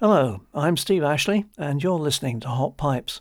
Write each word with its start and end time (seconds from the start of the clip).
Hello, 0.00 0.40
I'm 0.54 0.78
Steve 0.78 1.02
Ashley, 1.02 1.44
and 1.58 1.82
you're 1.82 1.98
listening 1.98 2.40
to 2.40 2.48
Hot 2.48 2.78
Pipes. 2.78 3.20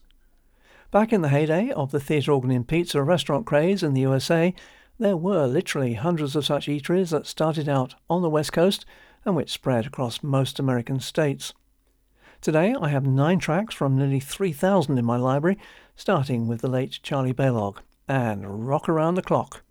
Back 0.92 1.12
in 1.12 1.22
the 1.22 1.28
heyday 1.28 1.72
of 1.72 1.92
the 1.92 2.00
theatre 2.00 2.32
organ 2.32 2.52
in 2.52 2.64
pizza 2.64 3.04
restaurant 3.04 3.46
craze 3.46 3.84
in 3.84 3.94
the 3.94 4.00
USA, 4.00 4.54
there 4.98 5.18
were 5.18 5.46
literally 5.46 5.96
hundreds 5.96 6.38
of 6.38 6.46
such 6.46 6.68
eateries 6.68 7.10
that 7.10 7.28
started 7.28 7.68
out 7.68 7.96
on 8.10 8.22
the 8.22 8.30
West 8.30 8.54
Coast 8.54 8.86
and 9.26 9.36
which 9.36 9.52
spread 9.52 9.88
across 9.88 10.24
most 10.24 10.58
American 10.58 11.02
states. 11.02 11.54
Today 12.40 12.74
I 12.80 12.88
have 12.88 13.06
nine 13.06 13.40
tracks 13.40 13.76
from 13.76 13.98
nearly 13.98 14.22
3,000 14.22 14.98
in 14.98 15.04
my 15.04 15.18
library, 15.18 15.58
starting 15.98 16.48
with 16.48 16.62
the 16.62 16.70
late 16.70 17.02
Charlie 17.04 17.34
Balogh 17.34 17.80
and 18.08 18.70
Rock 18.70 18.88
Around 18.88 19.16
the 19.16 19.22
Clock. 19.22 19.64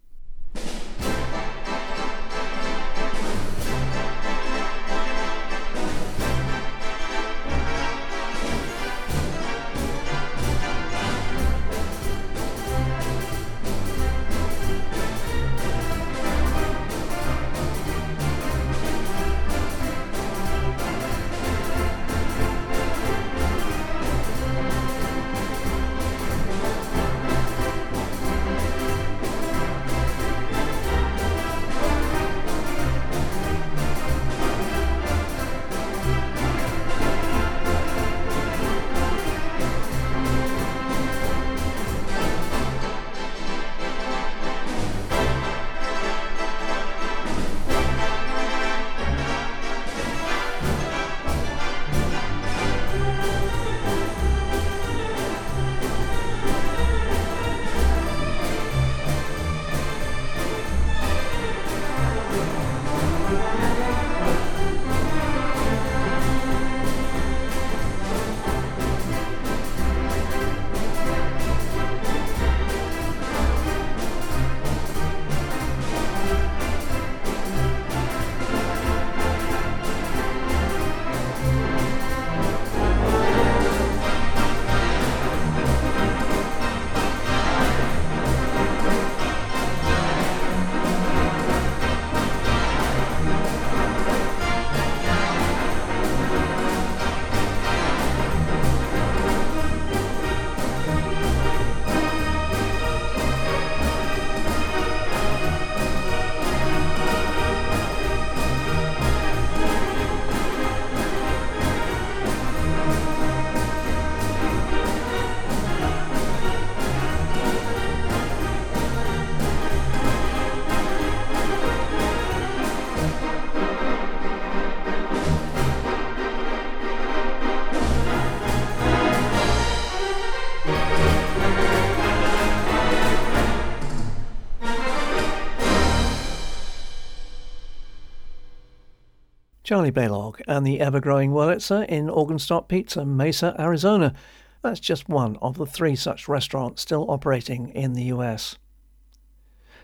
Charlie 139.69 139.93
Balogh 139.93 140.41
and 140.49 140.67
the 140.67 140.81
ever-growing 140.81 141.31
Wurlitzer 141.31 141.85
in 141.91 142.09
Organ 142.09 142.39
Stop 142.39 142.71
Pizza, 142.71 143.05
Mesa, 143.05 143.55
Arizona. 143.59 144.15
That's 144.63 144.81
just 144.81 145.11
one 145.11 145.37
of 145.43 145.59
the 145.59 145.67
three 145.67 145.95
such 145.95 146.27
restaurants 146.27 146.81
still 146.81 147.05
operating 147.11 147.69
in 147.75 147.93
the 147.93 148.05
US. 148.05 148.57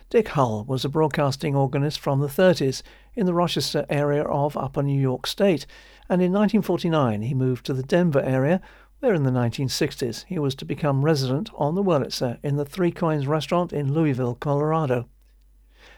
Dick 0.09 0.29
Hull 0.29 0.65
was 0.65 0.85
a 0.85 0.89
broadcasting 0.89 1.55
organist 1.55 1.99
from 1.99 2.19
the 2.19 2.27
30s 2.27 2.81
in 3.13 3.27
the 3.27 3.35
Rochester 3.35 3.85
area 3.87 4.23
of 4.23 4.57
Upper 4.57 4.81
New 4.81 4.99
York 4.99 5.27
State, 5.27 5.67
and 6.09 6.19
in 6.19 6.33
1949 6.33 7.21
he 7.21 7.35
moved 7.35 7.63
to 7.67 7.73
the 7.75 7.83
Denver 7.83 8.23
area, 8.23 8.61
where 9.01 9.13
in 9.13 9.21
the 9.21 9.29
1960s 9.29 10.25
he 10.25 10.39
was 10.39 10.55
to 10.55 10.65
become 10.65 11.05
resident 11.05 11.51
on 11.53 11.75
the 11.75 11.83
Wurlitzer 11.83 12.39
in 12.41 12.55
the 12.55 12.65
Three 12.65 12.91
Coins 12.91 13.27
restaurant 13.27 13.71
in 13.71 13.93
Louisville, 13.93 14.33
Colorado. 14.33 15.07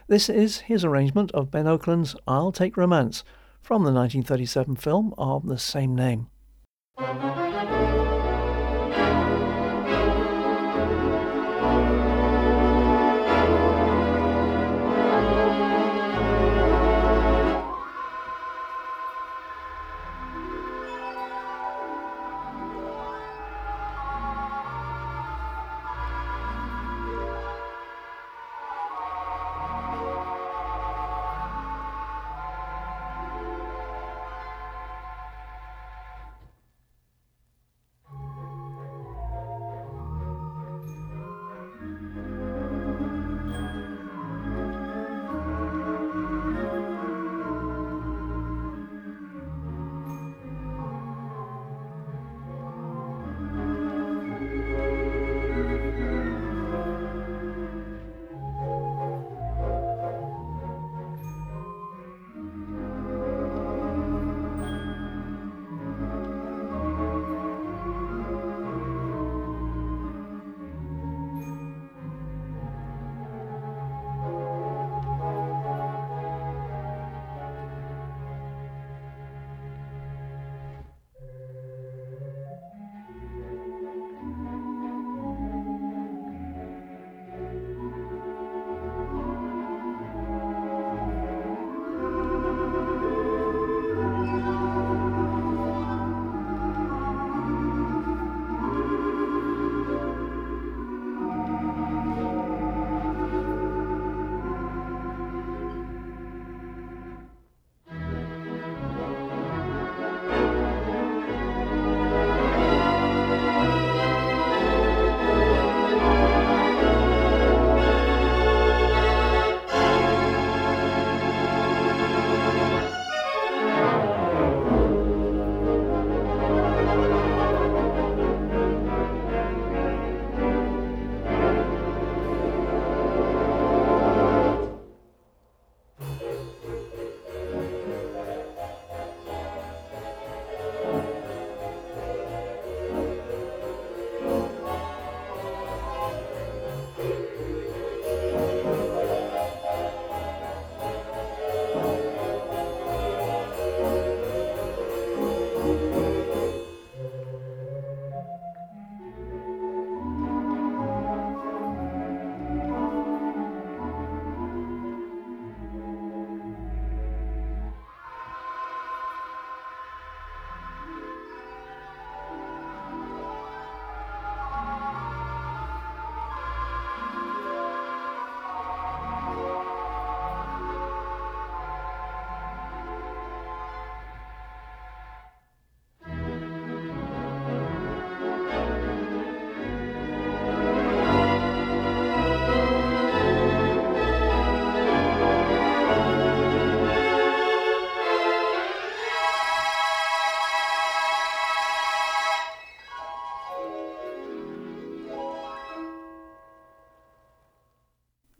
This 0.09 0.27
is 0.27 0.59
his 0.59 0.83
arrangement 0.83 1.31
of 1.31 1.51
Ben 1.51 1.67
Oakland's 1.67 2.17
I'll 2.27 2.51
Take 2.51 2.75
Romance 2.75 3.23
from 3.67 3.83
the 3.83 3.91
1937 3.91 4.77
film 4.77 5.13
of 5.17 5.45
the 5.45 5.57
same 5.57 5.93
name. 5.93 6.29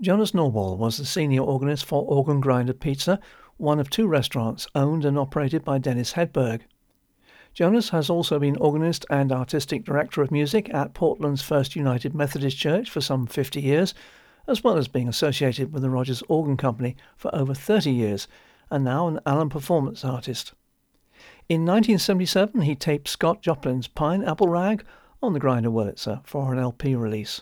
Jonas 0.07 0.31
Nordwall 0.31 0.77
was 0.77 0.95
the 0.95 1.06
senior 1.06 1.42
organist 1.42 1.83
for 1.83 2.06
Organ 2.06 2.39
Grinder 2.39 2.71
Pizza, 2.71 3.19
one 3.57 3.77
of 3.77 3.89
two 3.89 4.07
restaurants 4.07 4.65
owned 4.74 5.04
and 5.04 5.19
operated 5.19 5.65
by 5.65 5.80
Dennis 5.80 6.13
Hedberg. 6.13 6.62
Jonas 7.54 7.89
has 7.89 8.09
also 8.09 8.39
been 8.39 8.56
organist 8.56 9.06
and 9.09 9.33
artistic 9.33 9.83
director 9.83 10.21
of 10.21 10.31
music 10.31 10.74
at 10.74 10.94
Portland's 10.94 11.42
First 11.42 11.75
United 11.75 12.15
Methodist 12.15 12.57
Church 12.57 12.89
for 12.89 13.01
some 13.01 13.27
50 13.27 13.59
years, 13.59 13.94
as 14.48 14.63
well 14.63 14.77
as 14.77 14.88
being 14.88 15.09
associated 15.09 15.74
with 15.74 15.81
the 15.81 15.89
Rogers 15.89 16.24
Organ 16.30 16.56
Company 16.56 16.95
for 17.18 17.36
over 17.36 17.54
30 17.54 17.92
years, 17.92 18.30
and 18.71 18.86
now 18.86 19.09
an 19.09 19.19
Allen 19.25 19.50
performance 19.50 20.06
artist. 20.06 20.54
In 21.50 21.65
1977, 21.65 22.62
he 22.62 22.75
taped 22.75 23.09
Scott 23.09 23.42
Joplin's 23.42 23.89
Pineapple 23.89 24.48
Rag 24.48 24.86
on 25.21 25.33
the 25.33 25.39
Grinder 25.42 25.69
Wurlitzer 25.69 26.25
for 26.25 26.54
an 26.54 26.59
LP 26.59 26.95
release. 26.95 27.42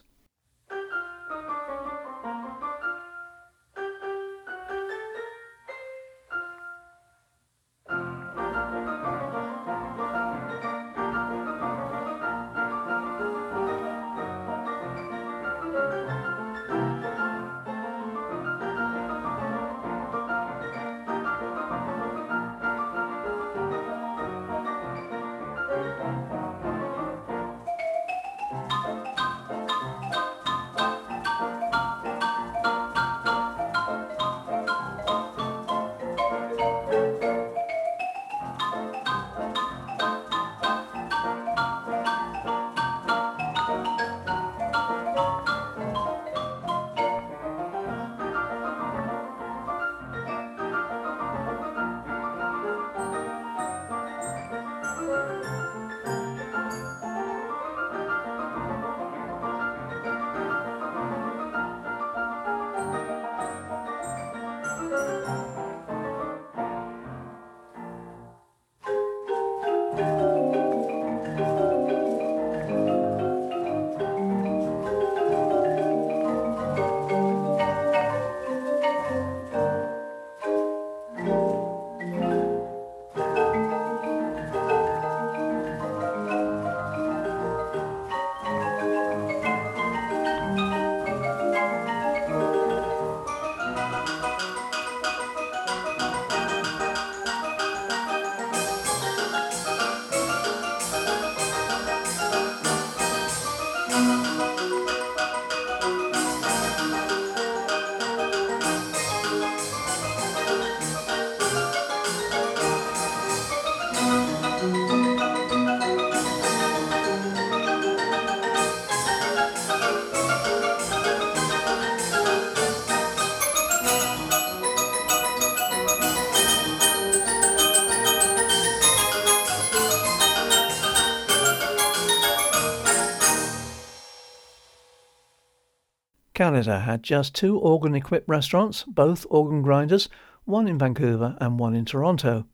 Canada 136.56 136.80
had 136.80 137.04
just 137.04 137.36
two 137.36 137.60
organ 137.60 137.94
equipped 137.96 138.30
restaurants, 138.30 138.84
both 138.84 139.26
organ 139.30 139.62
grinders, 139.62 140.08
one 140.46 140.70
in 140.70 140.80
Vancouver 140.80 141.36
and 141.42 141.60
one 141.60 141.76
in 141.76 141.84
Toronto. 141.84 142.46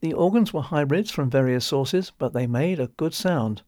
The 0.00 0.12
organs 0.12 0.52
were 0.52 0.60
hybrids 0.60 1.10
from 1.10 1.30
various 1.30 1.64
sources, 1.64 2.12
but 2.18 2.34
they 2.34 2.46
made 2.46 2.78
a 2.78 2.88
good 2.98 3.14
sound. 3.14 3.62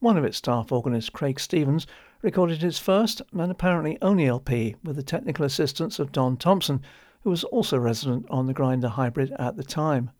One 0.00 0.18
of 0.18 0.24
its 0.24 0.36
staff 0.36 0.70
organist, 0.70 1.14
Craig 1.14 1.40
Stevens, 1.40 1.86
recorded 2.20 2.60
his 2.60 2.78
first 2.78 3.22
and 3.32 3.50
apparently 3.50 3.96
only 4.02 4.26
LP 4.26 4.76
with 4.84 4.96
the 4.96 5.02
technical 5.02 5.46
assistance 5.46 5.98
of 5.98 6.12
Don 6.12 6.36
Thompson, 6.36 6.82
who 7.22 7.30
was 7.30 7.44
also 7.44 7.78
resident 7.78 8.26
on 8.28 8.48
the 8.48 8.52
Grinder 8.52 8.88
hybrid 8.88 9.32
at 9.38 9.56
the 9.56 9.64
time. 9.64 10.10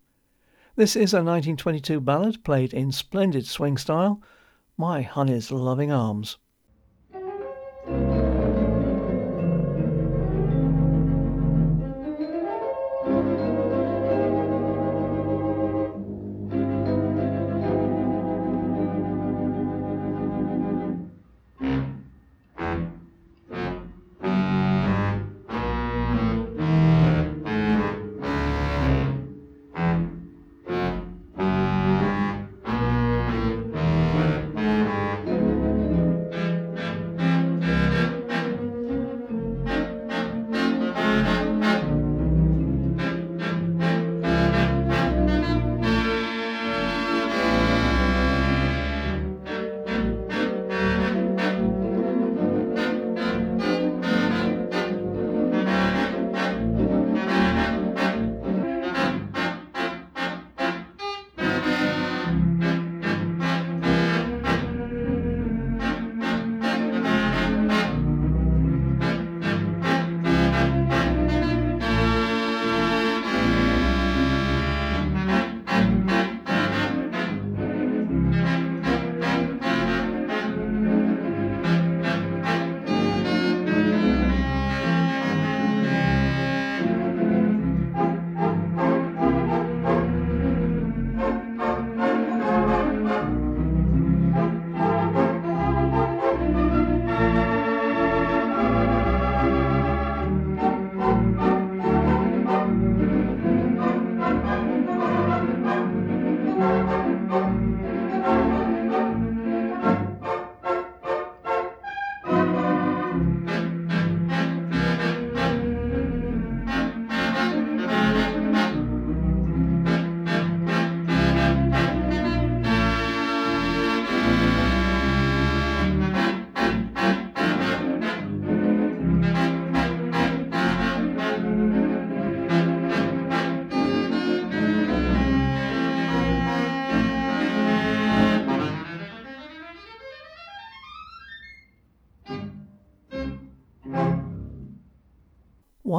This 0.76 0.96
is 0.96 1.12
a 1.12 1.18
1922 1.18 2.00
ballad 2.00 2.42
played 2.44 2.72
in 2.72 2.92
splendid 2.92 3.46
swing 3.46 3.76
style, 3.76 4.22
My 4.78 5.02
Honey's 5.02 5.50
Loving 5.50 5.92
Arms. 5.92 6.38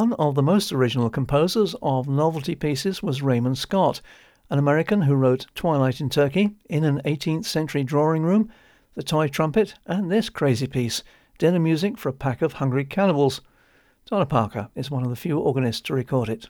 One 0.02 0.14
of 0.14 0.34
the 0.34 0.42
most 0.42 0.74
original 0.74 1.12
composers 1.12 1.76
of 1.80 2.08
novelty 2.08 2.56
pieces 2.56 3.04
was 3.04 3.22
Raymond 3.22 3.60
Scott, 3.60 4.02
an 4.50 4.58
American 4.58 5.04
who 5.04 5.14
wrote 5.14 5.46
Twilight 5.54 6.02
in 6.02 6.10
Turkey, 6.10 6.56
In 6.68 6.84
an 6.84 7.04
18th 7.06 7.46
Century 7.46 7.84
Drawing 7.84 8.24
Room, 8.24 8.50
The 8.96 9.04
Toy 9.04 9.28
Trumpet, 9.28 9.76
and 9.86 10.12
this 10.12 10.28
crazy 10.28 10.66
piece, 10.66 11.04
Dinner 11.38 11.60
Music 11.60 12.00
for 12.00 12.10
a 12.10 12.14
Pack 12.14 12.42
of 12.42 12.54
Hungry 12.54 12.84
Cannibals. 12.84 13.42
Donna 14.08 14.26
Parker 14.26 14.70
is 14.74 14.90
one 14.90 15.04
of 15.04 15.12
the 15.12 15.16
few 15.16 15.38
organists 15.38 15.82
to 15.82 15.94
record 15.94 16.30
it. 16.30 16.50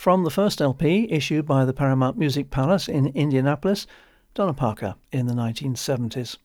From 0.00 0.24
the 0.24 0.30
first 0.30 0.62
LP 0.62 1.06
issued 1.10 1.44
by 1.44 1.66
the 1.66 1.74
Paramount 1.74 2.16
Music 2.16 2.48
Palace 2.50 2.88
in 2.88 3.08
Indianapolis, 3.08 3.86
Donna 4.32 4.54
Parker 4.54 4.94
in 5.12 5.26
the 5.26 5.34
1970s. 5.34 6.38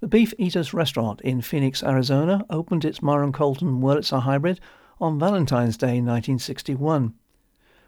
The 0.00 0.08
Beef 0.08 0.34
Eaters 0.36 0.74
Restaurant 0.74 1.20
in 1.20 1.40
Phoenix, 1.40 1.84
Arizona 1.84 2.44
opened 2.50 2.84
its 2.84 3.00
Myron 3.00 3.30
Colton 3.30 3.80
Wurlitzer 3.80 4.22
hybrid 4.22 4.58
on 5.00 5.20
Valentine's 5.20 5.76
Day 5.76 6.00
1961. 6.00 7.14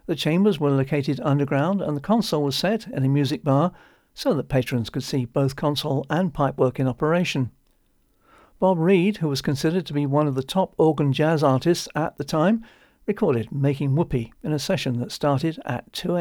The 0.06 0.14
chambers 0.14 0.60
were 0.60 0.70
located 0.70 1.18
underground 1.24 1.82
and 1.82 1.96
the 1.96 2.00
console 2.00 2.44
was 2.44 2.54
set 2.54 2.86
in 2.86 3.04
a 3.04 3.08
music 3.08 3.42
bar 3.42 3.72
so 4.14 4.34
that 4.34 4.48
patrons 4.48 4.88
could 4.88 5.02
see 5.02 5.24
both 5.24 5.56
console 5.56 6.06
and 6.08 6.32
pipework 6.32 6.78
in 6.78 6.86
operation. 6.86 7.50
Bob 8.60 8.78
Reed, 8.78 9.16
who 9.16 9.28
was 9.28 9.42
considered 9.42 9.84
to 9.86 9.92
be 9.92 10.06
one 10.06 10.28
of 10.28 10.36
the 10.36 10.44
top 10.44 10.74
organ 10.78 11.12
jazz 11.12 11.42
artists 11.42 11.88
at 11.96 12.18
the 12.18 12.24
time, 12.24 12.64
recorded 13.08 13.50
making 13.50 13.96
whoopee 13.96 14.32
in 14.44 14.52
a 14.52 14.58
session 14.58 15.00
that 15.00 15.10
started 15.10 15.58
at 15.64 15.90
2 15.94 16.16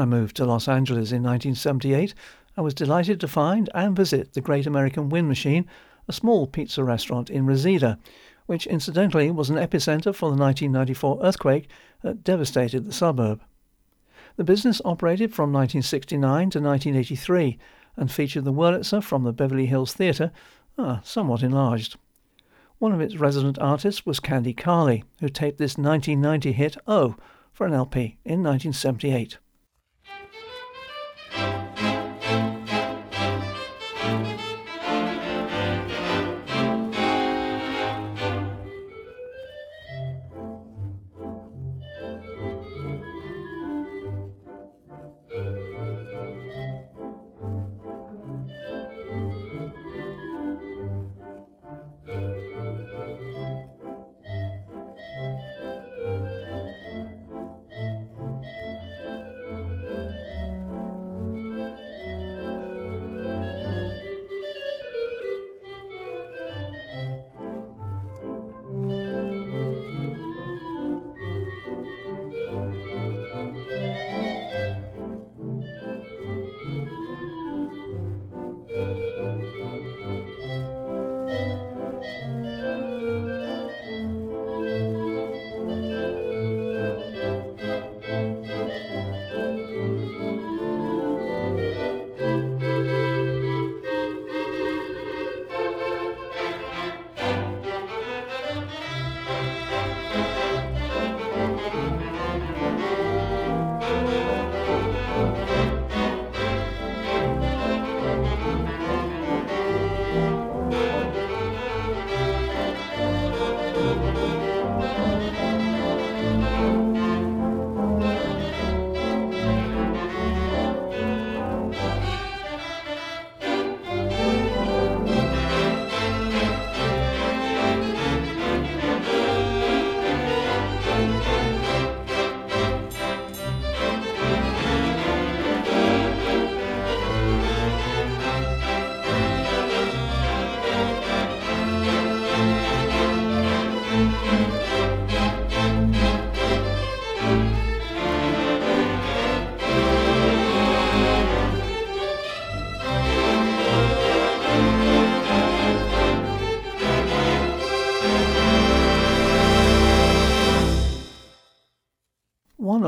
I 0.00 0.06
moved 0.06 0.36
to 0.36 0.46
Los 0.46 0.66
Angeles 0.66 1.12
in 1.12 1.22
1978, 1.22 2.14
I 2.56 2.62
was 2.62 2.72
delighted 2.72 3.20
to 3.20 3.28
find 3.28 3.68
and 3.74 3.94
visit 3.94 4.32
the 4.32 4.40
Great 4.40 4.66
American 4.66 5.10
Wind 5.10 5.28
Machine, 5.28 5.66
a 6.08 6.12
small 6.14 6.46
pizza 6.46 6.82
restaurant 6.82 7.28
in 7.28 7.44
Reseda, 7.44 7.98
which 8.46 8.66
incidentally 8.66 9.30
was 9.30 9.50
an 9.50 9.56
epicenter 9.56 10.14
for 10.14 10.30
the 10.30 10.40
1994 10.40 11.18
earthquake 11.22 11.68
that 12.00 12.24
devastated 12.24 12.86
the 12.86 12.94
suburb. 12.94 13.42
The 14.36 14.44
business 14.44 14.80
operated 14.86 15.34
from 15.34 15.52
1969 15.52 16.22
to 16.22 16.60
1983 16.60 17.58
and 17.98 18.10
featured 18.10 18.46
the 18.46 18.54
Wurlitzer 18.54 19.04
from 19.04 19.24
the 19.24 19.34
Beverly 19.34 19.66
Hills 19.66 19.92
Theatre, 19.92 20.32
ah, 20.78 21.02
somewhat 21.04 21.42
enlarged. 21.42 21.98
One 22.78 22.92
of 22.92 23.02
its 23.02 23.16
resident 23.16 23.58
artists 23.58 24.06
was 24.06 24.18
Candi 24.18 24.56
Carley, 24.56 25.04
who 25.20 25.28
taped 25.28 25.58
this 25.58 25.76
1990 25.76 26.52
hit 26.52 26.78
Oh 26.86 27.16
for 27.52 27.66
an 27.66 27.74
LP 27.74 28.16
in 28.24 28.42
1978. 28.42 29.36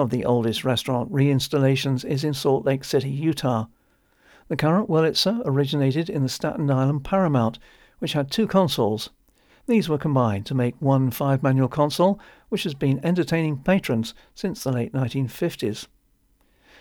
Of 0.02 0.10
the 0.10 0.24
oldest 0.24 0.64
restaurant 0.64 1.12
reinstallations 1.12 2.04
is 2.04 2.24
in 2.24 2.34
Salt 2.34 2.66
Lake 2.66 2.82
City, 2.82 3.08
Utah. 3.08 3.66
The 4.48 4.56
current 4.56 4.90
Wurlitzer 4.90 5.40
originated 5.44 6.10
in 6.10 6.24
the 6.24 6.28
Staten 6.28 6.68
Island 6.72 7.04
Paramount, 7.04 7.60
which 8.00 8.14
had 8.14 8.28
two 8.28 8.48
consoles. 8.48 9.10
These 9.68 9.88
were 9.88 9.98
combined 9.98 10.44
to 10.46 10.56
make 10.56 10.74
one 10.80 11.12
five 11.12 11.40
manual 11.44 11.68
console, 11.68 12.18
which 12.48 12.64
has 12.64 12.74
been 12.74 12.98
entertaining 13.04 13.58
patrons 13.58 14.12
since 14.34 14.64
the 14.64 14.72
late 14.72 14.92
1950s. 14.92 15.86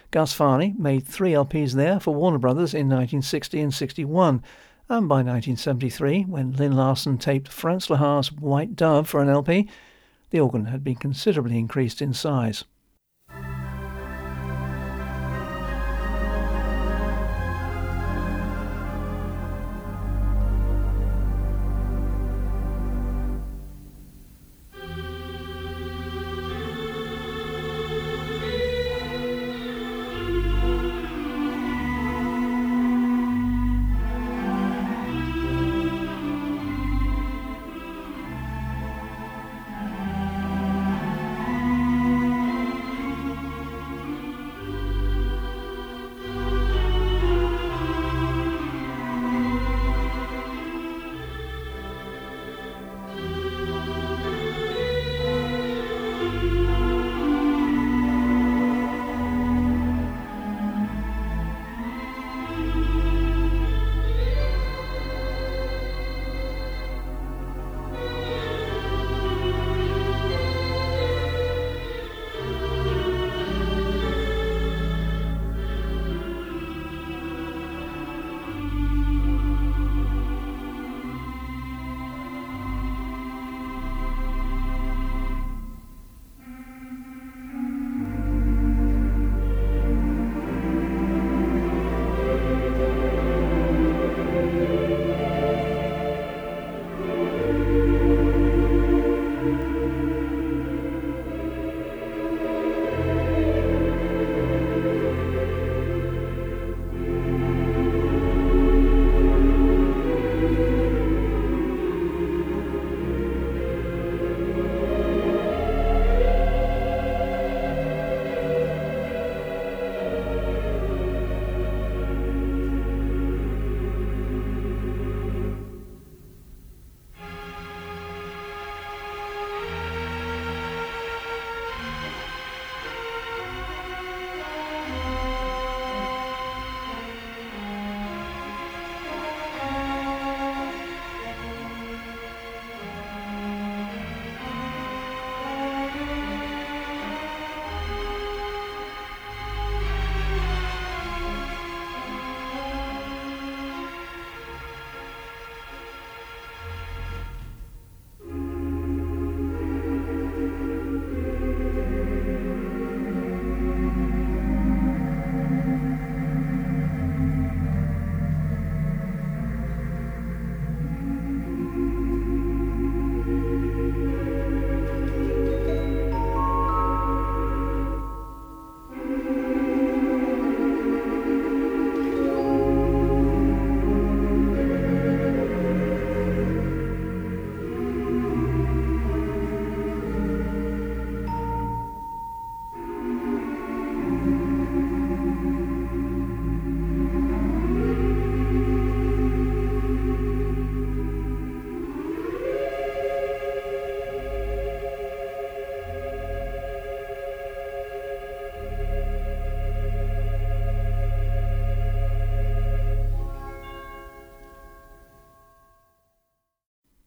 Gus 0.09 0.33
Farney 0.33 0.73
made 0.79 1.05
three 1.05 1.33
LPs 1.33 1.73
there 1.73 1.99
for 1.99 2.15
Warner 2.15 2.39
Brothers 2.39 2.73
in 2.73 2.87
1960 2.87 3.61
and 3.61 3.71
61, 3.71 4.41
and 4.89 5.07
by 5.07 5.17
1973, 5.17 6.23
when 6.23 6.53
Lyn 6.53 6.75
Larsen 6.75 7.19
taped 7.19 7.49
Franz 7.49 7.85
Lehar's 7.85 8.31
White 8.31 8.75
Dove 8.75 9.07
for 9.07 9.21
an 9.21 9.29
LP, 9.29 9.69
the 10.31 10.39
organ 10.39 10.65
had 10.65 10.83
been 10.83 10.95
considerably 10.95 11.59
increased 11.59 12.01
in 12.01 12.15
size. 12.15 12.63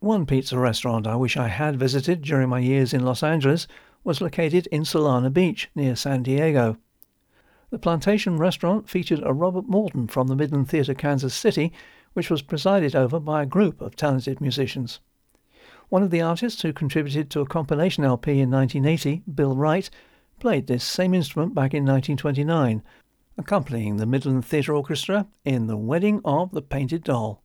One 0.05 0.27
pizza 0.27 0.59
restaurant 0.59 1.07
I 1.07 1.17
wish 1.17 1.39
I 1.39 1.49
had 1.49 1.79
visited 1.79 2.21
during 2.21 2.51
my 2.51 2.59
years 2.59 2.93
in 2.93 3.07
Los 3.07 3.23
Angeles 3.23 3.67
was 4.05 4.21
located 4.21 4.67
in 4.67 4.83
Solana 4.83 5.33
Beach 5.33 5.71
near 5.75 5.97
San 5.97 6.23
Diego. 6.23 6.77
The 7.71 7.79
Plantation 7.79 8.37
restaurant 8.37 8.87
featured 8.87 9.23
a 9.23 9.33
Robert 9.33 9.67
Morton 9.67 10.07
from 10.07 10.27
the 10.27 10.37
Midland 10.37 10.69
Theatre, 10.69 10.93
Kansas 10.93 11.33
City, 11.33 11.73
which 12.13 12.29
was 12.29 12.43
presided 12.43 12.95
over 12.95 13.19
by 13.19 13.43
a 13.43 13.47
group 13.47 13.81
of 13.81 13.97
talented 13.97 14.43
musicians. 14.43 15.01
One 15.89 16.03
of 16.03 16.11
the 16.11 16.21
artists 16.21 16.61
who 16.61 16.75
contributed 16.75 17.31
to 17.31 17.41
a 17.41 17.47
compilation 17.47 18.05
LP 18.05 18.41
in 18.41 18.51
1980, 18.51 19.23
Bill 19.35 19.57
Wright, 19.57 19.89
played 20.39 20.67
this 20.67 20.85
same 20.85 21.15
instrument 21.15 21.55
back 21.55 21.73
in 21.73 21.83
1929, 21.87 22.83
accompanying 23.39 23.97
the 23.97 24.05
Midland 24.05 24.45
Theatre 24.45 24.75
Orchestra 24.75 25.29
in 25.47 25.67
The 25.67 25.79
Wedding 25.79 26.21
of 26.27 26.51
the 26.51 26.61
Painted 26.61 27.05
Doll. 27.05 27.43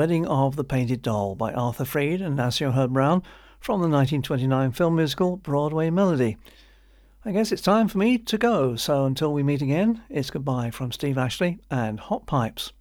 Wedding 0.00 0.26
of 0.28 0.56
the 0.56 0.64
Painted 0.64 1.02
Doll 1.02 1.34
by 1.34 1.52
Arthur 1.52 1.84
Freed 1.84 2.22
and 2.22 2.38
Nacio 2.38 2.72
Herb 2.72 2.94
Brown 2.94 3.22
from 3.60 3.82
the 3.82 3.88
1929 3.88 4.72
film 4.72 4.96
musical 4.96 5.36
Broadway 5.36 5.90
Melody. 5.90 6.38
I 7.22 7.32
guess 7.32 7.52
it's 7.52 7.60
time 7.60 7.86
for 7.86 7.98
me 7.98 8.16
to 8.16 8.38
go, 8.38 8.76
so 8.76 9.04
until 9.04 9.34
we 9.34 9.42
meet 9.42 9.60
again, 9.60 10.00
it's 10.08 10.30
goodbye 10.30 10.70
from 10.70 10.90
Steve 10.90 11.18
Ashley 11.18 11.58
and 11.70 12.00
Hot 12.00 12.24
Pipes. 12.24 12.72